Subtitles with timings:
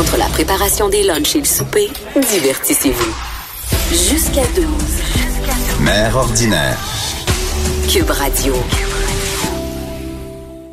[0.00, 3.14] Entre la préparation des lunchs et le souper, divertissez-vous.
[3.90, 4.64] Jusqu'à 12.
[5.80, 6.78] Mère ordinaire.
[7.86, 8.54] Cube Radio.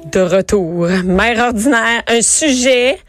[0.06, 0.88] De retour.
[1.04, 3.00] Mère ordinaire, un sujet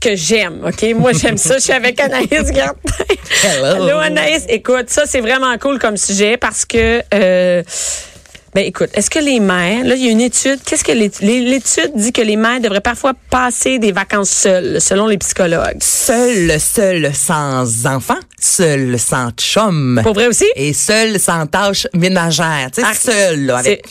[0.00, 0.92] que j'aime, OK?
[0.96, 1.58] Moi, j'aime ça.
[1.58, 3.04] Je suis avec Anaïs Gertin.
[3.44, 3.84] Hello.
[3.84, 4.44] Allô, Anaïs.
[4.48, 7.00] Écoute, ça, c'est vraiment cool comme sujet parce que...
[7.14, 7.62] Euh,
[8.54, 11.10] ben écoute, est-ce que les mères, là, il y a une étude, qu'est-ce que l'é-
[11.20, 15.78] l'é- l'étude dit que les mères devraient parfois passer des vacances seules, selon les psychologues?
[15.80, 20.00] Seul, seul sans enfant, seul sans chum.
[20.04, 20.44] Pour vrai aussi?
[20.54, 22.68] Et seul sans tâches ménagères.
[22.72, 23.84] Tu sais, Ah, seul, là, avec...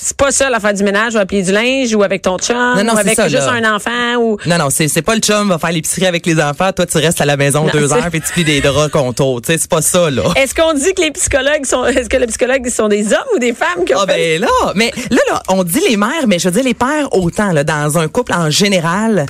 [0.00, 2.38] C'est pas ça, à faire du ménage ou à plier du linge ou avec ton
[2.38, 3.52] chum Non, non, ou avec ça, juste là.
[3.52, 4.36] un enfant ou...
[4.46, 6.72] Non, non, c'est, pas le chum va faire l'épicerie avec les enfants.
[6.72, 9.42] Toi, tu restes à la maison Non, deux heures puis tu plies des draps contours.
[9.42, 10.22] Tu sais, c'est pas ça, là.
[10.36, 13.38] Est-ce qu'on dit que les psychologues sont, est-ce que les psychologues sont des hommes ou
[13.38, 16.38] des femmes qui ont Ah ben là, mais là, là, on dit les mères, mais
[16.38, 19.26] je dire les pères autant, là, dans un couple en général.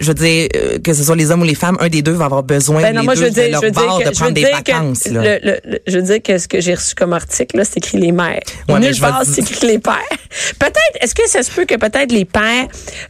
[0.00, 2.12] Je veux dire, euh, que ce soit les hommes ou les femmes, un des deux
[2.12, 3.72] va avoir besoin Ben non, les moi, deux je veux dire, de leur je veux
[3.72, 5.04] dire bord que, de je veux prendre des que vacances.
[5.06, 5.22] là.
[5.22, 7.76] le- le- le- je veux dire que ce que j'ai reçu comme article, là, c'est
[7.78, 8.40] écrit les mères.
[8.68, 9.98] Ouais, Nulle part, c'est écrit les pères.
[10.58, 12.66] Peut-être, est-ce que ça se peut que peut-être les pères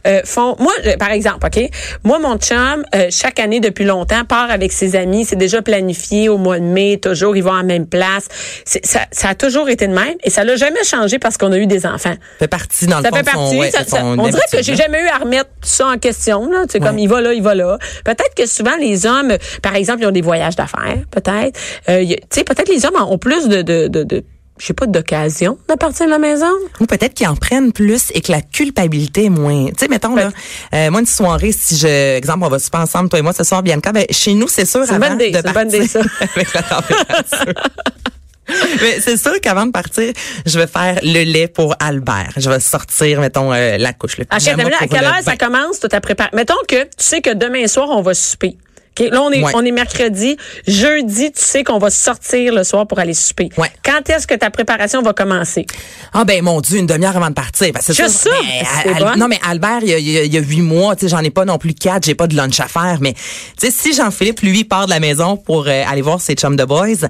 [0.07, 1.69] euh, font, moi, euh, par exemple, OK,
[2.03, 6.27] moi, mon chum, euh, chaque année depuis longtemps, part avec ses amis, c'est déjà planifié
[6.29, 8.27] au mois de mai, toujours, ils vont à la même place.
[8.65, 11.57] Ça, ça a toujours été de même et ça l'a jamais changé parce qu'on a
[11.57, 12.15] eu des enfants.
[12.39, 13.57] fait partie dans le Ça fond fait son- partie.
[13.57, 15.97] ouais, ça- de ça- son on dirait que j'ai jamais eu à remettre ça en
[15.97, 16.49] question.
[16.51, 16.65] Là.
[16.73, 17.77] C'est comme il va là, il va là.
[18.03, 20.97] Peut-être que souvent les hommes, par exemple, ils ont des voyages d'affaires.
[21.11, 21.59] Peut-être.
[21.89, 24.23] Euh, tu sais, peut-être les hommes ont plus de, de, de, de
[24.59, 26.51] je sais pas, d'occasion de partir de la maison.
[26.79, 29.67] Ou peut-être qu'ils en prennent plus et que la culpabilité est moins.
[29.67, 30.31] Tu sais, mettons, là,
[30.73, 33.43] euh, moi, une soirée, si je, exemple, on va super ensemble, toi et moi, ce
[33.43, 36.01] soir, Bianca, ben, chez nous, c'est sûr, avant bonne idée, de bonne partir idée, ça.
[36.19, 37.53] avec la température.
[38.81, 40.11] Mais c'est sûr qu'avant de partir,
[40.45, 42.33] je vais faire le lait pour Albert.
[42.37, 45.37] Je vais sortir, mettons, euh, la couche, le Achète, pyjama à quelle le heure ça
[45.37, 45.79] commence?
[45.79, 46.29] Tu t'as préparé.
[46.33, 48.57] Mettons que tu sais que demain soir, on va souper.
[48.99, 49.07] OK?
[49.09, 49.51] Là, on est, Ouais.
[49.55, 50.37] on est mercredi.
[50.67, 53.49] Jeudi, tu sais qu'on va sortir le soir pour aller souper.
[53.57, 53.71] Ouais.
[53.83, 55.65] Quand est-ce que ta préparation va commencer?
[56.13, 57.71] Ah ben mon Dieu, une demi-heure avant de partir.
[57.73, 58.37] Ben, c'est Juste sûr, ça?
[58.39, 59.19] ben, C'est Al- bon?
[59.19, 61.31] non mais Albert, il y a, il y a- huit mois, tu sais, j'en ai
[61.31, 62.97] pas non plus quatre, j'ai pas de lunch à faire.
[63.01, 63.21] Mais tu
[63.65, 66.63] sais, si Jean-Philippe lui part de la maison pour euh, aller voir ses chums de
[66.65, 67.07] boys.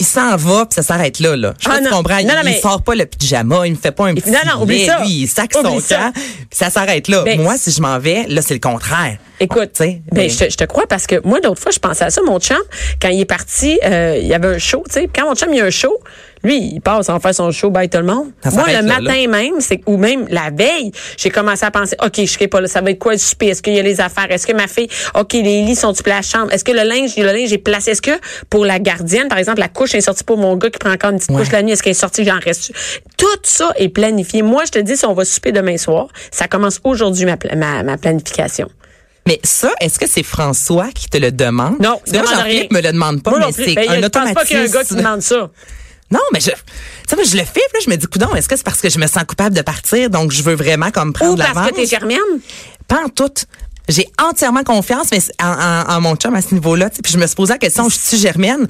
[0.00, 1.52] Il s'en va puis ça s'arrête là là.
[1.60, 1.90] Je Ah, non.
[1.90, 2.14] comprends.
[2.14, 4.30] Non, il, non, il mais- sort pas le pyjama, il me fait pas un petit
[4.30, 5.00] Non, non, oublie lait, ça.
[5.04, 5.96] lui, il sac son ça.
[5.96, 7.22] camp, puis ça s'arrête là.
[7.24, 9.18] Mais- Moi, si je m'en vais, là c'est le contraire.
[9.38, 11.78] Écoute, sais, ben, mais- je, te- je te crois parce que moi, l'autre fois, je
[11.78, 12.20] pensais à ça.
[12.22, 12.56] Mon chum,
[13.00, 15.08] quand il est parti, euh, il y avait un show, tu sais.
[15.14, 15.98] Quand mon chum, il y a un show,
[16.42, 18.30] lui, il passe en faire son show, bye tout le monde.
[18.42, 21.96] Ça moi, le là, matin même, c'est ou même la veille, j'ai commencé à penser,
[22.02, 23.48] OK, je serai pas là, ça va être quoi le souper?
[23.48, 24.30] Est-ce qu'il y a les affaires?
[24.30, 26.52] Est-ce que ma fille, OK, les lits placés à la chambre?
[26.52, 27.90] Est-ce que le linge, le linge est placé?
[27.90, 28.18] Est-ce que
[28.48, 31.10] pour la gardienne, par exemple, la couche est sortie pour mon gars qui prend encore
[31.10, 31.38] une petite Ouais.
[31.42, 32.72] couche la nuit, est-ce qu'elle est sortie, j'en reste?
[33.16, 34.42] Tout ça est planifié.
[34.42, 37.82] Moi, je te dis, si on va souper demain soir, ça commence aujourd'hui, ma, ma,
[37.82, 38.68] ma planification.
[39.26, 41.78] Mais ça, est-ce que c'est François qui te le demande?
[41.80, 44.44] Non, Moi, Jean-Philippe me le demande pas, Moi mais c'est Ben, un je pense pas
[44.46, 44.96] qu'il y a un gars qui automatisme.
[44.96, 45.50] demande ça.
[46.10, 46.56] Non, mais je, tu
[47.08, 48.80] sais, moi, je le fais, puis là, je me dis, coudon, est-ce que c'est parce
[48.80, 51.54] que je me sens coupable de partir, donc je veux vraiment comme prendre Ou parce
[51.54, 51.70] l'avance?
[51.70, 52.18] que t'es germaine.
[52.88, 53.30] Pas en tout.
[53.90, 56.88] J'ai entièrement confiance mais en, en- en mon chum à ce niveau-là.
[56.90, 58.66] Puis je me suis posé la question, je suis germaine?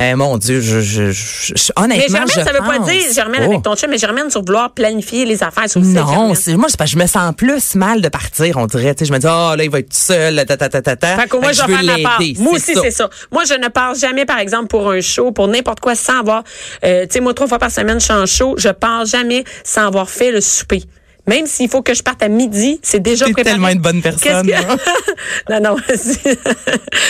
[0.00, 2.88] Euh, mon Dieu, je, je, je- je- honnêtement, Mais germaine, je ça veut pas pense
[2.88, 5.68] dire germaine avec ton chum, mais germaine sur vouloir planifier les affaires.
[5.70, 8.94] sur Non, c'est moi, que je me sens plus mal de partir, on dirait.
[9.00, 11.16] Je me dis, oh là, il va être tout seul, ta ta ta ta ta.
[11.18, 12.20] Fait que moi, Fait je vais faire ma part.
[12.38, 13.08] Moi aussi, c'est ça.
[13.32, 16.42] Moi, je ne pars jamais, par exemple, pour un show, pour n'importe quoi, sans avoir...
[16.84, 18.54] euh, tu sais, moi, trois fois par semaine, je suis en show.
[18.58, 20.82] Je pars jamais sans avoir fait le souper.
[21.26, 23.44] Même s'il faut que je parte à midi, c'est déjà préparé.
[23.44, 24.52] tellement une bonne personne, que-
[25.50, 26.34] non, non, je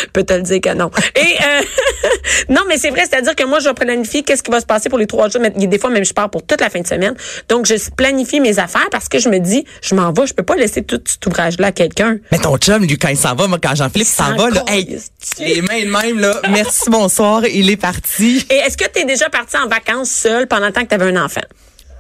[0.13, 0.91] peux te le dire que non.
[1.17, 1.63] Et euh,
[2.49, 4.89] non, mais c'est vrai, c'est-à-dire que moi, je vais planifier qu'est-ce qui va se passer
[4.89, 5.41] pour les trois jours.
[5.43, 7.15] Mais des fois, même, je pars pour toute la fin de semaine.
[7.49, 10.45] Donc, je planifie mes affaires parce que je me dis, je m'en vais, je peux
[10.45, 12.19] pas laisser tout cet ouvrage-là à quelqu'un.
[12.31, 14.63] Mais ton chum, lui, quand il s'en va, moi, quand Jean-Philippe s'en s'en va, là,
[14.69, 14.97] hey,
[15.41, 18.47] les mains de même, là, merci, bonsoir, il est parti.
[18.49, 20.95] Et est-ce que tu es déjà parti en vacances seul pendant le temps que tu
[20.95, 21.41] avais un enfant?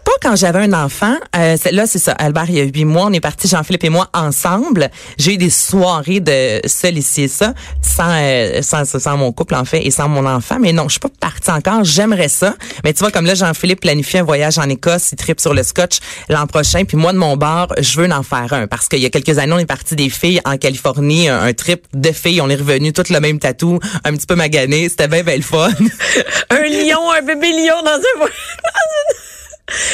[0.04, 1.16] Pas quand j'avais un enfant.
[1.36, 2.12] Euh, là, c'est ça.
[2.12, 4.90] Albert, il y a huit mois, on est partis, Jean-Philippe et moi, ensemble.
[5.18, 9.54] J'ai eu des soirées de seul ici et ça, sans, euh, sans, sans mon couple,
[9.54, 10.58] en fait, et sans mon enfant.
[10.60, 11.84] Mais non, je suis pas partie encore.
[11.84, 12.54] J'aimerais ça.
[12.84, 15.12] Mais tu vois, comme là, Jean-Philippe planifie un voyage en Écosse.
[15.12, 15.98] Il tripe sur le scotch
[16.28, 16.84] l'an prochain.
[16.84, 18.66] Puis moi, de mon bord, je veux en faire un.
[18.66, 21.86] Parce qu'il y a quelques années, on est parti des filles en Californie, un, trip
[21.94, 22.40] de filles.
[22.40, 24.88] On est revenu toutes le même tatou, un petit peu magané.
[24.88, 25.68] C'était bien, bien le fun.
[26.50, 28.26] un lion, un bébé lion dans un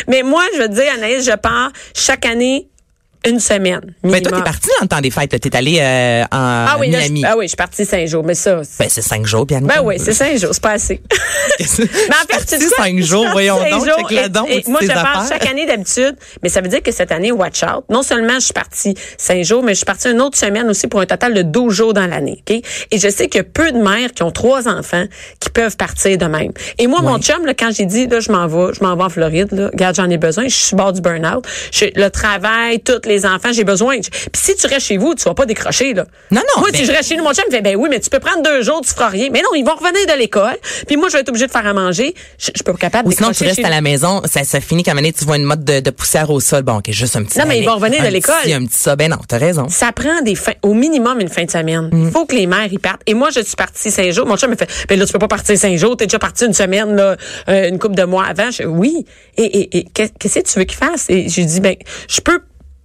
[0.08, 2.68] Mais moi, je veux te dire, Anaïs, je pars chaque année
[3.26, 3.80] une semaine.
[4.02, 4.38] Mais toi, minimum.
[4.38, 5.40] t'es parti dans le temps des fêtes.
[5.40, 7.20] T'es allé euh, en Ah oui, là, Miami.
[7.22, 8.56] je, ah oui, je suis partie cinq jours, mais ça.
[8.78, 11.00] Ben, c'est cinq jours, bien Ben oui, c'est cinq jours, c'est pas assez.
[11.58, 11.66] Mais
[12.14, 15.26] en fait, tu cinq jours, voyons donc, cinq jours et- donc, et Moi, je pars
[15.28, 17.84] chaque année d'habitude, mais ça veut dire que cette année, watch out.
[17.88, 20.86] Non seulement je suis partie cinq jours, mais je suis partie une autre semaine aussi
[20.88, 22.42] pour un total de 12 jours dans l'année.
[22.48, 22.62] ok?
[22.90, 25.04] Et je sais qu'il y a peu de mères qui ont trois enfants
[25.38, 26.52] qui peuvent partir de même.
[26.78, 29.02] Et moi, mon chum, là, quand j'ai dit, là, je m'en vais, je m'en vais
[29.04, 31.44] en Floride, là, regarde, j'en ai besoin, je suis bord du burn-out.
[31.72, 33.98] Je- Le travail, tous les enfants, j'ai besoin.
[34.00, 34.10] Puis
[34.42, 36.04] si tu restes chez vous, tu vas pas décrocher, là.
[36.30, 37.88] Non, non, Moi, ben- si je reste chez nous, mon chum me fait, ben oui,
[37.90, 39.28] mais tu peux prendre deux jours, tu feras rien.
[39.32, 40.56] Mais non, ils vont revenir de l'école.
[40.86, 42.14] Puis moi, je vais être obligée de faire à manger.
[42.38, 44.60] Je, je suis pas capable Ou de sinon, tu restes à la maison, ça, ça
[44.60, 46.62] finit moment donné, tu vois une mode de, de poussière au sol.
[46.62, 48.34] Bon, OK, juste un petit Non, mais ils vont revenir de l'école.
[48.52, 48.96] Un petit ça.
[48.96, 49.68] Ben non, t'as raison.
[49.68, 51.88] Ça prend des fins, au minimum une fin de semaine.
[51.92, 52.06] Mm.
[52.06, 53.02] Il faut que les mères y partent.
[53.06, 54.26] Et moi, je suis partie cinq jours.
[54.26, 55.96] Mon chum me fait, ben là, tu peux pas partir cinq jours.
[55.96, 57.16] T'es déjà parti une semaine, là,
[57.48, 58.50] euh, une couple de mois avant.
[58.50, 59.04] Je, oui.
[59.36, 61.06] Et, et, et qu'est- qu'est-ce que tu veux qu'il fasse?
[61.08, 61.76] Et j'ai dit, ben,
[62.08, 62.40] je peux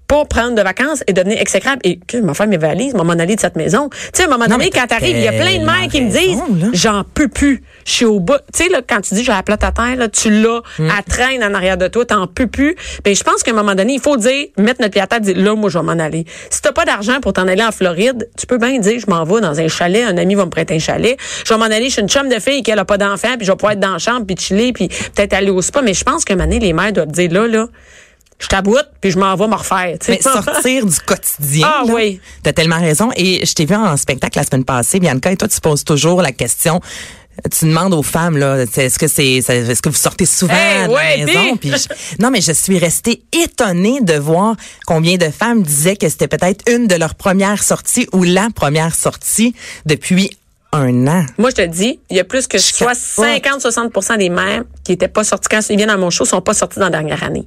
[0.07, 1.81] pas prendre de vacances et devenir exécrable.
[1.83, 3.89] Et que vais faire mes valises, m'en aller de cette maison.
[3.89, 6.01] Tu sais, à un moment donné, quand t'arrives, il y a plein de mères qui
[6.01, 6.41] me disent,
[6.73, 7.63] j'en peux plus.
[7.85, 8.33] Je suis au bout.
[8.53, 10.89] Tu sais, là, quand tu dis, j'ai la plate à terre, là, tu l'as, Mm.
[10.97, 12.75] elle traîne en arrière de toi, t'en peux plus.
[13.03, 15.21] Ben, je pense qu'à un moment donné, il faut dire, mettre notre pied à terre,
[15.21, 16.25] dire, là, moi, je vais m'en aller.
[16.49, 19.23] Si t'as pas d'argent pour t'en aller en Floride, tu peux bien dire, je m'en
[19.23, 21.17] vais dans un chalet, un ami va me prêter un chalet.
[21.45, 23.45] Je vais m'en aller chez une chum de fille qui elle a pas d'enfant, puis
[23.45, 25.81] je vais pouvoir être dans la chambre, puis chiller, puis peut-être aller au spa.
[25.81, 27.67] Mais je pense qu'à un moment donné, les mères doivent dire, là, là,
[28.39, 29.97] je t'aboute, puis je m'en vais me refaire.
[30.07, 31.67] Mais sortir du quotidien.
[31.73, 32.19] Ah là, oui.
[32.43, 33.09] T'as tellement raison.
[33.15, 36.21] Et je t'ai vu en spectacle la semaine passée, Bianca, et toi, tu poses toujours
[36.21, 36.79] la question.
[37.51, 40.93] Tu demandes aux femmes là, est-ce que c'est, est-ce que vous sortez souvent Hey, de
[40.93, 41.51] ouais, la maison?
[41.53, 41.57] dis!
[41.59, 44.55] Puis je- Non, mais je suis restée étonnée de voir
[44.85, 48.95] combien de femmes disaient que c'était peut-être une de leurs premières sorties ou la première
[48.95, 49.53] sortie
[49.85, 50.29] depuis
[50.71, 51.25] un an.
[51.37, 52.93] Moi, je te dis, il y a plus que Je soit
[53.41, 53.61] capote.
[53.63, 56.53] 50-60% des mères qui étaient pas sorties quand ils viennent à mon show sont pas
[56.53, 57.45] sorties dans la dernière année.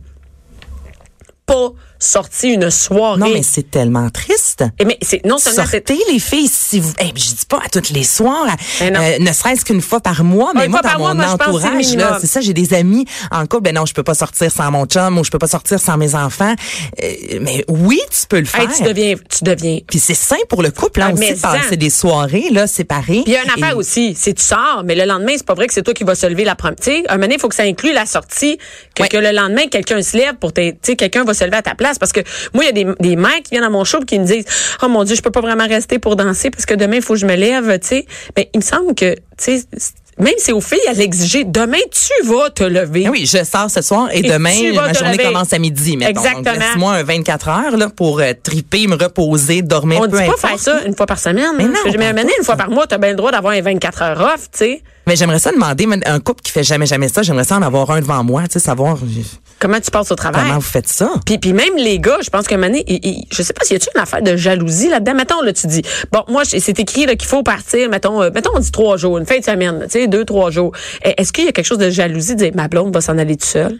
[1.49, 3.19] Pas sorties une soirée.
[3.21, 4.65] Non, mais c'est tellement triste.
[4.79, 6.93] Et mais c'est non seulement Sortez les filles si vous.
[7.00, 9.00] Eh, je dis pas à toutes les soirs, non.
[9.00, 11.21] euh, ne serait-ce qu'une fois par mois, mais une moi fois par dans mois, mon
[11.23, 13.75] moi, je pense que c'est entourage là, c'est ça, j'ai des amis en couple, ben
[13.75, 16.15] non, je peux pas sortir sans mon chum ou je peux pas sortir sans mes
[16.15, 16.55] enfants.
[17.03, 18.62] Euh, mais oui, tu peux le faire.
[18.62, 21.77] Hey, tu deviens tu deviens Puis c'est sain pour le couple hein, Ah, aussi passer
[21.77, 23.23] des soirées là séparées.
[23.25, 25.47] Puis il y a une affaire Et- aussi, c'est tu sors, mais le lendemain, c'est
[25.47, 26.77] pas vrai que c'est toi qui vas se lever la première.
[26.77, 28.59] Tu sais, un moment donné, il faut que ça inclue la sortie,
[28.95, 29.09] que, Ouais.
[29.09, 31.62] que le lendemain, quelqu'un se lève pour tes, tu sais, quelqu'un va se lever à
[31.62, 31.88] ta place.
[31.96, 32.20] Parce que
[32.52, 34.44] moi, il y a des, des mères qui viennent à mon show qui me disent,
[34.82, 37.14] oh mon Dieu, je peux pas vraiment rester pour danser parce que demain, il faut
[37.14, 38.06] que je me lève, tu sais.
[38.37, 41.79] Mais il me semble que, tu sais, c'est- même si aux filles, à l'exiger, demain,
[41.93, 43.05] tu vas te lever.
[43.06, 45.23] Ah oui, je sors ce soir et, Et demain, ma journée lever.
[45.23, 45.96] commence à midi.
[45.96, 46.11] Mettons.
[46.11, 46.43] Exactement.
[46.43, 50.17] Donc, Laisse-moi un 24 heures là, pour euh, triper, me reposer, dormir, On peu dit
[50.17, 50.40] pas importe.
[50.40, 51.52] faire ça une fois par semaine.
[51.56, 51.73] Mais hein.
[51.73, 54.02] non, moment donné, une fois par mois, tu as bien le droit d'avoir un 24
[54.02, 54.82] heures off, tu sais.
[55.08, 57.90] Mais j'aimerais ça demander, un couple qui fait jamais, jamais ça, j'aimerais ça en avoir
[57.90, 59.22] un devant moi, tu sais, savoir euh,
[59.58, 60.43] Comment tu passes au travail?
[60.43, 61.10] comment vous faites ça?
[61.25, 63.84] Puis, puis même les gars, je pense il- il- je sais pas s'il y a
[63.94, 65.14] une affaire de jalousie là-dedans.
[65.14, 65.82] Mettons, là, tu dis,
[66.12, 69.16] bon, moi, c'est écrit là, qu'il faut partir, mettons, euh, mettons, on dit trois jours,
[69.19, 70.72] une fin de semaine, tu sais, deux, trois jours.
[71.05, 73.16] Eh, Est-ce qu'il y a quelque chose de jalousie de dire, ma blonde va s'en
[73.19, 73.78] aller toute seule?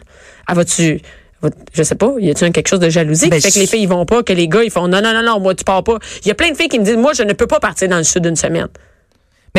[0.49, 0.99] Elle va-tu...
[1.43, 3.67] va- Je sais pas, y a-tu quelque chose de jalousie Ben, qui fait que les
[3.67, 5.63] filles ils vont pas, que les gars ils font non non non non moi tu
[5.63, 5.99] pars pas.
[6.23, 7.87] Il y a plein de filles qui me disent moi je ne peux pas partir
[7.87, 8.67] dans le sud d'une semaine.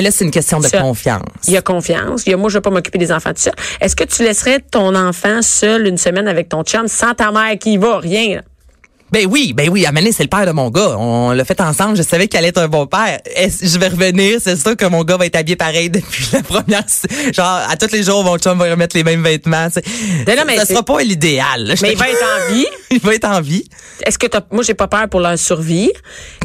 [0.01, 0.81] Mais là, c'est une question de Ça.
[0.81, 1.21] confiance.
[1.47, 2.23] Il y a confiance.
[2.25, 3.53] Il y a moi, je vais pas m'occuper des enfants tout seul.
[3.83, 7.59] Est-ce que tu laisserais ton enfant seul une semaine avec ton chum sans ta mère
[7.59, 7.99] qui y va?
[7.99, 8.37] Rien.
[8.37, 8.43] là.
[9.13, 10.97] Ben oui, ben oui, Amané, c'est le père de mon gars.
[10.99, 11.97] On l'a fait ensemble.
[11.97, 13.19] Je savais qu'il allait être un bon père.
[13.35, 14.39] Est-ce- je vais revenir.
[14.43, 16.85] C'est sûr que mon gars va être habillé pareil depuis la première.
[17.33, 19.67] Genre, à tous les jours, mon chum va remettre les mêmes vêtements.
[19.69, 20.25] tu sais.
[20.27, 21.65] Ben non, mais ça c'est- sera pas l'idéal.
[21.67, 21.75] là.
[21.75, 22.67] Je Mais te- il va être en vie.
[22.91, 23.65] il va être en vie.
[24.07, 25.91] Est-ce que t'as, moi, j'ai pas peur pour leur survie.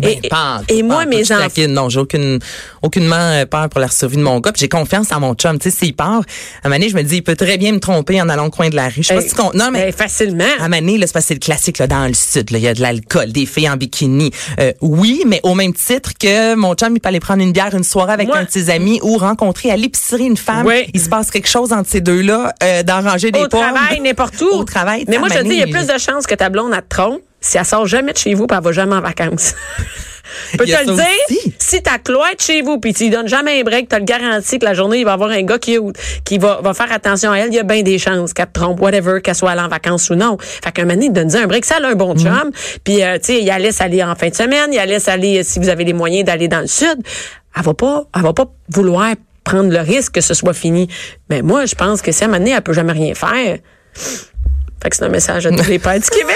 [0.01, 1.10] Ben, et, pas en tout, et pas en moi, tout.
[1.10, 1.43] mes Je enfants.
[1.43, 1.74] taquine.
[1.74, 2.39] Non, j'ai aucune,
[2.81, 4.51] aucunement euh, peur pour la survie de mon gars.
[4.51, 5.60] puis J'ai confiance en mon chum.
[5.60, 6.22] Tu sais, s'il part, à un
[6.69, 8.69] moment donné, je me dis, il peut très bien me tromper en allant au coin
[8.69, 8.93] de la rue.
[8.98, 10.43] Je sais pas si tu con- Non, mais Ben, facilement.
[10.60, 12.51] À là, c'est parce que c'est le classique là, dans le sud.
[12.51, 12.54] là.
[12.57, 14.31] Il y a de l'alcool, des filles en bikini.
[14.59, 17.74] Euh, oui, mais au même titre que mon chum, il peut aller prendre une bière
[17.75, 20.65] une soirée avec Moi- un de ses amis ou rencontrer à l'épicerie une femme.
[20.65, 20.85] Oui.
[20.93, 23.62] Il se passe quelque chose entre ces deux-là, euh, d'arranger des Au pommes.
[23.62, 24.47] travail, n'importe où.
[24.47, 25.05] Au travail.
[25.07, 26.81] Mais moi, je te dis, il y a plus de chances que ta blonde, elle
[26.81, 29.53] te trompe si elle sort jamais de chez vous et elle va jamais en vacances.
[30.53, 30.93] A te le dire,
[31.29, 31.53] aussi.
[31.59, 34.59] Si ta cloître chez vous, puis tu lui donnes jamais un break, t'as le garanti
[34.59, 35.77] que la journée, il va y avoir un gars qui,
[36.23, 37.49] qui va, va faire attention à elle.
[37.49, 40.09] Il y a bien des chances qu'elle te trompe, whatever, qu'elle soit allée en vacances
[40.09, 40.37] ou non.
[40.39, 41.65] Fait qu'un moment donné, donne un break.
[41.65, 42.51] Ça, elle a un bon chum.
[42.83, 44.71] Puis, euh, tu sais, il la laisse aller en fin de semaine.
[44.71, 46.97] Il la laisse aller, euh, si vous avez les moyens d'aller dans le sud.
[47.57, 49.13] Elle va pas, elle va pas vouloir
[49.43, 50.89] prendre le risque que ce soit fini.
[51.29, 53.59] Mais moi, je pense que si à un moment donné, elle peut jamais rien faire.
[53.93, 56.35] Fait que c'est un message à tous les pères du Québec.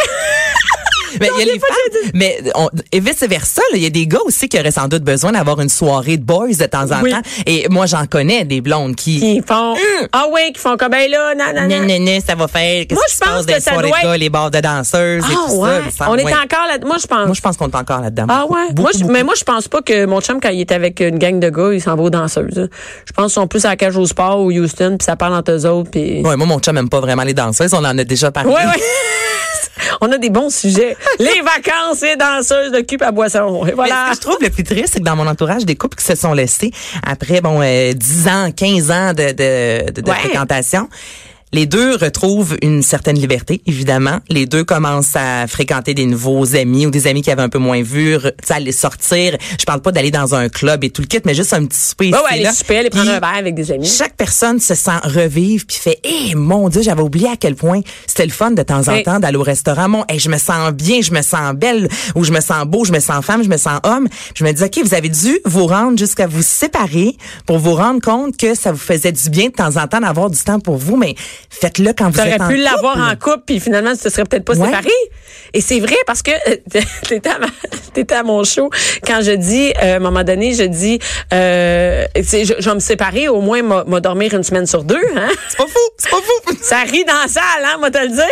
[1.20, 4.08] Mais il y a les femmes, mais on- et vice versa, il y a des
[4.08, 7.02] gars aussi qui auraient sans doute besoin d'avoir une soirée de boys de temps en
[7.02, 7.12] Oui.
[7.12, 7.22] temps.
[7.46, 9.20] Et moi, j'en connais des blondes qui.
[9.20, 9.76] Qui font,
[10.12, 11.88] ah oui, qui font comme, ben là, non, non, Nan, non.
[11.88, 12.86] nan, nan, ça va faire.
[12.92, 15.48] Moi, je pense que ça doit de gars, être- les bars de danseuses et Ah
[15.48, 15.70] tout ouais?
[15.98, 16.08] ça.
[16.10, 16.78] On est encore là.
[16.86, 17.26] Moi, je pense.
[17.26, 18.26] Moi, je pense qu'on est encore là-dedans.
[18.30, 18.68] Ah ouais?
[18.70, 19.12] Beaucoup, moi, je- beaucoup.
[19.12, 21.50] mais moi, je pense pas que mon chum, quand il est avec une gang de
[21.50, 22.58] gars, il s'en va aux danseuses.
[22.58, 22.68] hein.
[23.06, 25.34] Je pense qu'ils sont plus à la cage au sport ou Houston, puis ça parle
[25.34, 25.90] entre eux autres.
[25.92, 26.22] Puis...
[26.22, 27.74] Ouais, moi, mon chum aime pas vraiment les danseuses.
[27.74, 28.50] On en a déjà parlé.
[28.50, 28.64] Ouais, ouais.
[30.02, 30.96] On a des bons sujets.
[31.20, 33.64] Les vacances et danseuses de cube à boisson.
[33.66, 34.06] Et Mais voilà.
[34.08, 36.06] ce que je trouve le plus triste, c'est que dans mon entourage, des couples qui
[36.06, 36.72] se sont laissés
[37.06, 40.16] après, bon, euh, 10 ans, 15 ans de, de, de, de Ouais.
[40.18, 40.88] fréquentation,
[41.52, 44.20] les deux retrouvent une certaine liberté, évidemment.
[44.30, 47.58] Les deux commencent à fréquenter des nouveaux amis ou des amis qui avaient un peu
[47.58, 49.36] moins vu, re- tu sais, aller sortir.
[49.60, 51.80] Je parle pas d'aller dans un club et tout le kit, mais juste un petit
[51.80, 53.88] souper Ouais, ici, ouais, aller souper, aller prendre un verre avec des amis.
[53.88, 57.82] chaque personne se sent revivre puis fait eh mon dieu j'avais oublié à quel point
[58.06, 60.72] c'était le fun de temps en temps d'aller au restaurant mon hey, je me sens
[60.72, 63.50] bien je me sens belle ou je me sens beau je me sens femme je
[63.50, 67.16] me sens homme je me dis ok vous avez dû vous rendre jusqu'à vous séparer
[67.46, 70.30] pour vous rendre compte que ça vous faisait du bien de temps en temps d'avoir
[70.30, 71.16] du temps pour vous mais
[71.50, 74.24] faites-le quand vous T'aurais êtes en pu l'avoir en couple, puis finalement, tu te serais
[74.26, 74.66] peut-être pas Ouais.
[74.68, 74.90] séparé.
[75.54, 76.32] Et c'est vrai parce que
[77.08, 78.70] t'étais à, ma- à mon show
[79.06, 81.00] quand je dis, euh, à un moment donné, je dis,
[81.34, 85.02] euh, je, je vais me séparer, au moins m'a dormir une semaine sur deux.
[85.16, 85.28] Hein?
[85.50, 88.10] c'est pas fou c'est pas fou Ça rit dans la salle, hein, moi te le
[88.10, 88.26] dire.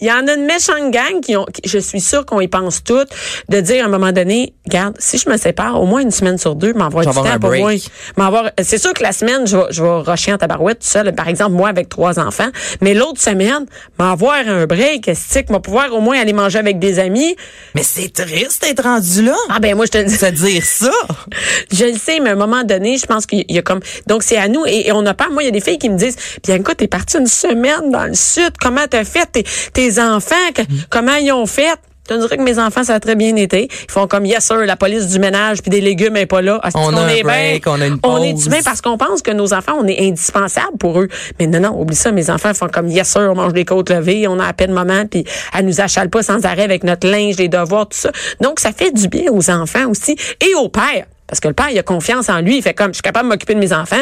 [0.00, 2.48] Il y en a une méchante gang qui ont, qui- je suis sûre qu'on y
[2.48, 3.08] pense toutes,
[3.48, 6.38] de dire à un moment donné, regarde, si je me sépare, au moins une semaine
[6.38, 7.62] sur deux, m'envoie du temps un pour break.
[7.62, 7.72] moi.
[8.16, 11.12] M'avoir- C'est sûr que la semaine, je vais, je vais rusher en tabarouette tout seul.
[11.14, 12.48] Par exemple, moi avec trois enfants.
[12.80, 13.66] Mais l'autre semaine,
[13.98, 17.36] m'avoir un break, est-ce que pouvoir au moins aller manger avec des amis?
[17.74, 20.18] mais c'est triste d'être rendu là Ah ben moi je te le dis.
[20.52, 20.90] dire ça
[21.72, 24.22] Je le sais, mais à un moment donné, je pense qu'il y a comme donc
[24.22, 25.30] c'est à nous et, et on a peur.
[25.30, 27.90] Moi, il y a des filles qui me disent, bien écoute, t'es partie une semaine
[27.90, 31.74] dans le sud, comment t'as fait tes, tes enfants, que- comment ils ont fait?
[32.08, 33.68] Je te dirais que mes enfants, ça a très bien été.
[33.70, 36.58] Ils font comme, yes sir, la police du ménage puis des légumes est pas là.
[36.62, 37.24] Ah, On un est bien?
[37.24, 38.60] break, on a une On est bien?
[38.64, 41.08] Parce qu'on pense que nos enfants, on est indispensable pour eux.
[41.38, 42.10] Mais non, non, oublie ça.
[42.10, 44.72] Mes enfants font comme, yes sir, on mange des côtes levées, on a à peine
[44.72, 45.24] moment puis
[45.56, 48.10] elle nous achale pas sans arrêt avec notre linge, les devoirs, tout ça.
[48.40, 51.04] Donc, ça fait du bien aux enfants aussi et au père.
[51.26, 52.56] Parce que le père, il a confiance en lui.
[52.56, 53.96] Il fait comme, je suis capable de m'occuper de mes enfants.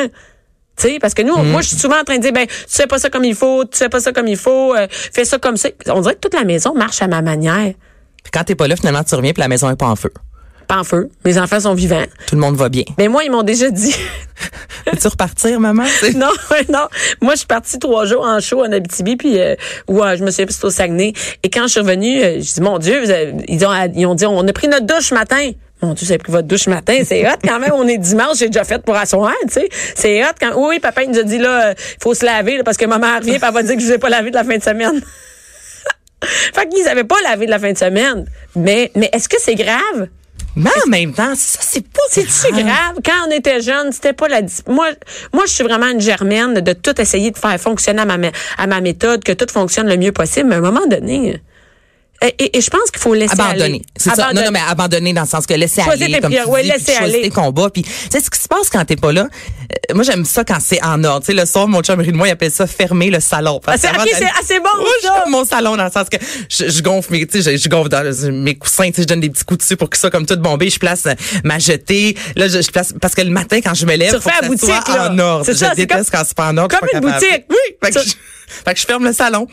[0.79, 1.49] Tu sais, parce que nous, Mm.
[1.51, 3.35] moi, je suis souvent en train de dire, ben, tu fais pas ça comme il
[3.35, 5.71] faut, tu fais pas ça comme il faut, euh, fais ça comme ça.
[5.89, 7.73] On dirait que toute la maison marche à ma manière.
[8.27, 10.13] Puis quand t'es pas là finalement tu reviens puis la maison est pas en feu
[10.69, 11.09] Pas en feu.
[11.25, 12.03] Mes enfants sont vivants.
[12.27, 13.95] tout le monde va bien Mais moi, ils m'ont déjà dit,
[14.85, 15.85] Peux-tu repartir maman?
[16.17, 16.31] Non,
[16.73, 16.87] non.
[17.21, 19.55] Moi, je suis partie trois jours en show en Abitibi, puis euh,
[19.89, 21.13] où euh, je me suis c'était au Saguenay.
[21.43, 24.07] Et quand je suis revenue, euh, je dis mon Dieu, vous avez- ils ont, ils
[24.07, 25.51] ont dit on a pris notre douche ce matin.
[25.83, 27.73] Mon Dieu, avez pris votre douche ce matin, c'est hot quand même.
[27.75, 29.69] On est dimanche, j'ai déjà fait pour asseoir, tu sais.
[29.95, 30.53] C'est hot quand.
[30.57, 33.19] Oui, papa il nous a dit là, il faut se laver là, parce que maman
[33.19, 34.63] revient, puis elle va dire que je vous ai pas lavé de la fin de
[34.63, 35.01] semaine.
[36.55, 38.27] fait qu'ils avaient pas lavé de la fin de semaine.
[38.55, 40.09] Mais, mais est-ce que c'est grave?
[40.57, 42.97] Mais en même temps, ça, c'est pas C'est-tu grave?
[43.05, 44.41] Quand on était jeune, c'était pas la...
[44.67, 44.89] Moi,
[45.35, 48.17] moi, je suis vraiment une germaine de tout essayer de faire fonctionner à ma,
[48.57, 50.49] à ma méthode, que tout fonctionne le mieux possible.
[50.49, 51.43] Mais à un moment donné...
[52.23, 53.65] Et, et- et je pense qu'il faut laisser Abandonner.
[53.65, 53.83] aller.
[53.97, 54.17] C'est ça.
[54.17, 54.47] Non, Abandonner.
[54.47, 56.63] non, mais abandonner dans le sens que laisser Choisir aller, tes comme tu dis, ouais,
[56.63, 57.23] laisser aller.
[57.23, 57.69] tes combats.
[57.71, 59.29] Puis, tu sais, ce qui se passe quand t'es pas là,
[59.91, 61.21] euh, moi, j'aime ça quand c'est en ordre.
[61.21, 63.61] Tu sais, le soir, mon chum rit de moi, il appelle ça fermer le salon.
[63.63, 65.25] Parce Ah, c'est- qu'avant ok, d'aller- c'est- ah, bon, Moi, ça.
[65.29, 66.17] mon salon dans le sens que
[66.49, 69.07] je, je gonfle mes, tu sais, je, je gonfle dans mes coussins, tu sais, je
[69.09, 71.59] donne des petits coups dessus pour que ça, comme tout bombé, je place euh, ma
[71.59, 72.17] jetée.
[72.35, 74.35] Là, je, je place, parce que le matin, quand je me lève, Tu faut que
[74.35, 75.11] ça soit boutique, là.
[75.13, 75.45] en ordre.
[75.45, 76.79] C'est je déteste comme- quand c'est pas en ordre.
[76.79, 77.45] comme une boutique.
[77.51, 77.91] Oui.
[78.65, 79.47] Fait que je ferme le salon.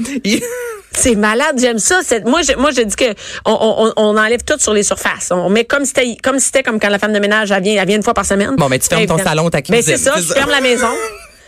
[0.98, 2.02] C'est malade, j'aime ça.
[2.26, 3.14] Moi, je, moi, je dis que
[3.46, 5.32] on, on, on enlève tout sur les surfaces.
[5.32, 7.82] On met comme si c'était comme c'était comme quand la femme de ménage elle vient,
[7.82, 8.56] elle vient une fois par semaine.
[8.58, 10.62] Bon, mais tu fermes ton salon, ta Ben, cuisine, c'est ça, c'est je ferme la
[10.62, 10.90] maison.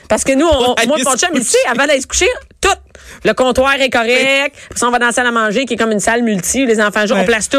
[0.09, 2.29] Parce que nous, on, moi, mon chum, ici, avant d'aller se coucher,
[2.61, 2.69] tout.
[3.23, 4.55] Le comptoir est correct.
[4.69, 6.63] Puis ça, on va dans la salle à manger, qui est comme une salle multi,
[6.63, 7.13] où les enfants jouent.
[7.15, 7.21] Ouais.
[7.21, 7.57] On place tout,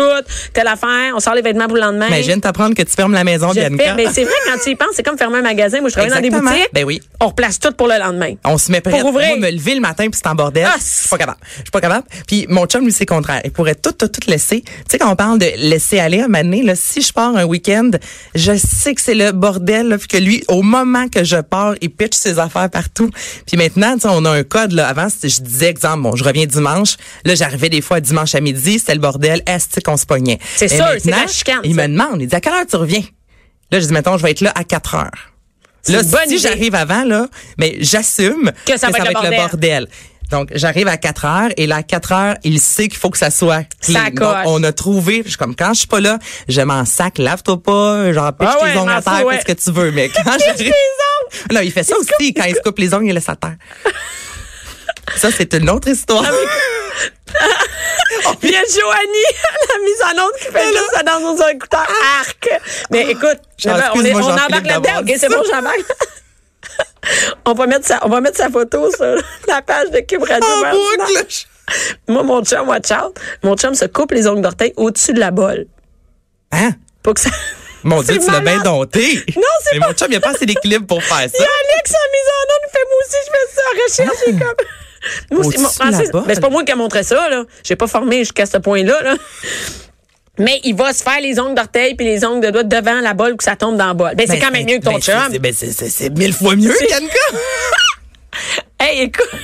[0.53, 2.07] telle affaire, on sort les vêtements pour le lendemain.
[2.11, 3.95] Mais je viens de t'apprendre que tu fermes la maison, Je Bianca.
[3.95, 5.81] ben, c'est vrai, quand tu y penses, c'est comme fermer un magasin.
[5.81, 6.69] Moi, je travaille dans des boutiques.
[6.73, 7.01] Ben oui.
[7.21, 8.35] On replace tout pour le lendemain.
[8.45, 8.99] On se met prêt.
[9.01, 9.29] Pour ouvrir.
[9.39, 10.67] Moi, me lever le matin puis c'est en bordel.
[10.69, 11.39] Ah, je suis pas capable.
[11.57, 12.05] Je suis pas capable.
[12.27, 13.41] Puis mon chum, lui, c'est contraire.
[13.45, 14.63] Il pourrait tout, tout, tout laisser.
[14.63, 17.13] Tu sais, quand on parle de laisser aller, à un moment donné, là, si je
[17.13, 17.91] pars un week-end,
[18.35, 21.75] je sais que c'est le bordel, là, puis que lui, au moment que je pars,
[21.81, 23.11] il pitch ses affaires partout.
[23.47, 24.89] Puis maintenant, tu sais, on a un code, là.
[24.89, 26.97] Avant, c'était- je disais, exemple, bon, je reviens dimanche.
[27.25, 29.43] Là, j'arrivais des fois dimanche à midi, c'était le bordel.
[29.47, 30.39] Est-ce qu'on se pognait?
[30.57, 33.03] C'est sûr, c'est la chicane, Il me demande, il dit, à quelle heure tu reviens?
[33.71, 35.33] Là, je dis, mettons, je vais être là à 4 heures.
[35.89, 37.29] Là, bonne si j'arrive avant, là,
[37.59, 39.89] mais j'assume Que ça va être le le bordel.
[40.31, 43.19] Donc, j'arrive à 4 heures et là, à 4 heures, il sait qu'il faut que
[43.19, 43.95] ça soit clean.
[43.95, 44.43] Ça Donc, coche.
[44.47, 47.63] on a trouvé, je suis comme, quand je suis pas là, je m'en sac, lave-toi
[47.63, 50.09] pas, genre, pitch Ah ouais, tes ongles à terre, fais ce que tu veux, mais
[50.15, 50.73] quand j'arrive...
[51.53, 53.57] Non, il fait ça aussi, quand il se coupe les ongles, il laisse à terre.
[55.15, 56.25] Ça, c'est une autre histoire.
[58.43, 59.33] Il y a Joanie
[59.69, 61.89] la mise en onde qui fait juste ça dans nos écouteurs.
[62.21, 62.49] Arc!
[62.91, 65.01] Mais écoute, Genre, on, est, on embarque là-dedans.
[65.01, 65.85] OK, c'est bon, j'embarque.
[67.45, 69.17] on, va mettre sa, on va mettre sa photo sur
[69.49, 70.49] la page de Cube Radio.
[72.09, 73.19] Moi, mon chum, watch out.
[73.43, 75.67] Mon chum se coupe les ongles d'orteil au-dessus de la bolle.
[76.53, 76.71] Hein?
[77.03, 77.31] Pour que ça...
[77.83, 79.25] Mon Dieu, tu l'as bien dompté.
[79.37, 81.43] Non, c'est Mais mon chum, il a pas assez d'équilibre pour faire Il y ça.
[81.43, 84.39] a Alex en mise en onde, fait moi aussi, je fais ça en recherche.
[84.39, 84.67] comme...
[85.31, 86.25] Moi mon- Francis, bolle.
[86.27, 87.45] ben, c'est pas moi qui ai montré ça, là.
[87.65, 89.15] J'ai pas formé jusqu'à ce point-là, là.
[90.39, 93.15] Mais il va se faire les ongles d'orteil puis les ongles de doigts devant la
[93.15, 94.15] bolle que ça tombe dans la bolle.
[94.17, 95.23] Ben, c'est Ben, quand même mieux que ton ben, c'est- chum.
[95.33, 97.39] c'est- ben, c'est- C'est c'est mille fois mieux, Kanka.
[98.81, 99.29] Hey, écoute.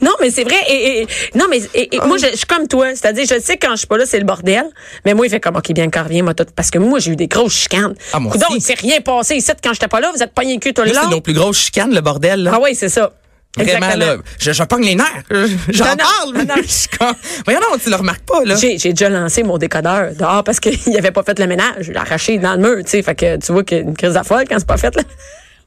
[0.00, 0.56] Non, mais c'est vrai.
[0.70, 2.86] Et, et- non, mais et- et moi, je, je suis comme toi.
[2.94, 4.64] C'est-à-dire, je sais quand je suis pas là, c'est le bordel.
[5.04, 6.46] Mais moi, il fait comme, OK, bien, encore reviens, moi, tout.
[6.56, 7.94] Parce que moi, j'ai eu des grosses chicanes.
[8.14, 8.38] Ah, aussi.
[8.56, 10.10] il s'est rien passé ici quand j'étais pas là.
[10.16, 11.10] Vous êtes pas rien cul tout le Là, c'est long.
[11.16, 12.52] nos plus grosses chicanes, le bordel, là.
[12.54, 13.12] Ah oui, c'est ça.
[13.56, 14.04] Vraiment, Exactement.
[14.14, 14.16] là.
[14.38, 15.24] Je, je pogne les nerfs.
[15.70, 16.32] J'en Non, parle.
[16.34, 16.54] non, non.
[16.62, 17.14] Je suis comme,
[17.44, 18.54] voyons, non, tu le remarques pas, là.
[18.56, 21.74] J'ai, j'ai déjà lancé mon décodeur dehors parce qu'il avait pas fait le ménage.
[21.80, 23.02] Je l'ai arraché dans le mur, tu sais.
[23.02, 24.94] Fait que tu vois qu'il y a une crise à folle quand c'est pas fait,
[24.94, 25.02] là.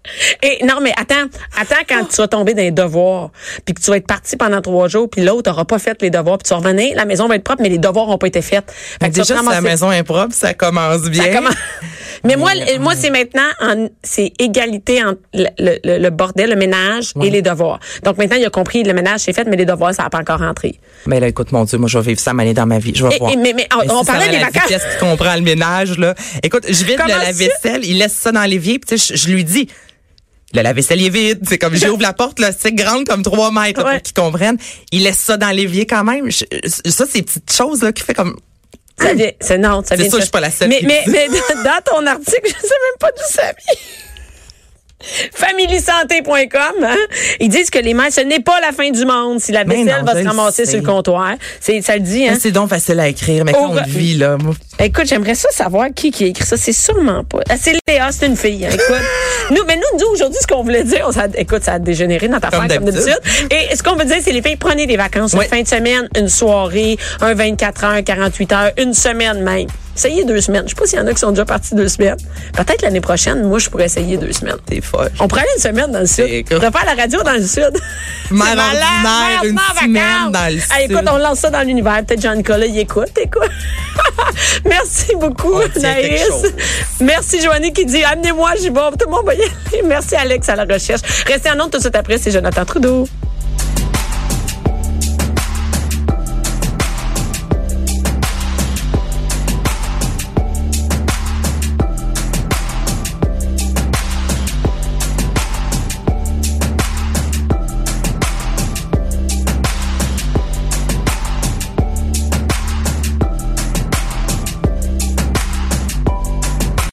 [0.44, 1.28] Et non, mais attends,
[1.58, 3.30] attends quand tu vas tomber dans les devoirs,
[3.66, 6.10] puis que tu vas être parti pendant trois jours, puis l'autre aura pas fait les
[6.10, 8.28] devoirs, puis tu vas revenir, la maison va être propre, mais les devoirs ont pas
[8.28, 8.72] été faits.
[9.02, 11.26] Fait que Déjà, si la maison est propre, ça commence bien.
[11.26, 11.54] Ça commence-
[12.24, 17.14] Mais moi, moi c'est maintenant, en- c'est égalité entre le, le- le- bordel, le ménage
[17.24, 17.80] et les devoirs.
[18.04, 20.20] Donc maintenant, il a compris, le ménage c'est fait, mais les devoirs, ça n'a pas
[20.20, 20.80] encore rentré.
[21.08, 22.94] Mais là, écoute, mon Dieu, moi, je vais vivre ça m'aller dans ma vie.
[22.96, 23.32] Je vais Et- voir.
[23.32, 24.68] et- mais- mais on- si parlait des la vacances.
[24.68, 26.14] qui comprend le ménage, là?
[26.44, 27.26] Écoute, je vide Comment le ça?
[27.26, 29.68] lave-vaisselle, il laisse ça dans l'évier, puis tu sais, je, je lui dis,
[30.54, 31.40] le lave-vaisselle est vide.
[31.48, 33.94] C'est comme, j'ouvre la porte, là, c'est grande comme trois mètres, là, Ouais.
[33.96, 34.58] pour qu'ils comprennent.
[34.92, 36.30] Il laisse ça dans l'évier quand même.
[36.32, 36.46] Je-
[36.90, 38.38] ça, c'est petites choses, là, qui fait comme,
[39.00, 40.06] Ça vient, c'est non, ça C'est vient.
[40.06, 41.28] sûr, de- je suis pas la seule Mais, mais, mais
[41.64, 43.82] dans ton article, je sais même pas d'où ça vient.
[45.34, 46.96] Familysanté.com, hein?
[47.40, 50.04] Ils disent que les mères, ce n'est pas la fin du monde si la vaisselle
[50.06, 51.34] non, va se ramasser sur le comptoir.
[51.60, 52.38] C'est, ça le dit, hein?
[52.40, 55.88] C'est donc facile à écrire, mais quand on vit, là, moi, Écoute, j'aimerais ça savoir
[55.96, 56.58] qui qui a écrit ça.
[56.58, 57.40] C'est sûrement pas.
[57.50, 58.66] Ah, c'est Léa, c'est une fille.
[58.66, 58.96] hein, écoute,
[59.52, 62.28] nous, mais nous, nous aujourd'hui, ce qu'on voulait dire, on, ça, écoute, ça a dégénéré
[62.28, 63.14] dans ta Comme affaire comme d'habitude.
[63.24, 63.54] d'habitude.
[63.72, 65.46] Et ce qu'on veut dire, c'est les filles, prenez des vacances, Oui.
[65.46, 69.68] une fin de semaine, une soirée, un 24 heures, 48 heures, une semaine même.
[70.02, 70.64] Essayez deux semaines.
[70.66, 72.18] Je sais pas s'il y en a qui sont déjà partis deux semaines.
[72.54, 74.56] Peut-être l'année prochaine, moi, je pourrais essayer deux semaines.
[74.66, 75.12] t'es folle.
[75.20, 76.26] On pourrait aller une semaine dans le sud.
[76.26, 77.70] On pourrait faire la radio dans le sud.
[78.32, 78.78] Malade,
[79.44, 82.04] une semaine dans le écoute, on lance ça dans l'univers.
[82.04, 83.52] Peut-être Jean-Nicolas, il écoute, écoute.
[84.66, 86.32] Merci beaucoup, Naïs.
[87.00, 88.80] Merci, Joanie, qui dit Amenez-moi, j'y vais.
[88.98, 89.84] Tout le monde va y aller.
[89.86, 91.02] Merci, Alex, à la recherche.
[91.28, 93.08] Restez en ondes tout de suite après, c'est Jonathan Trudeau.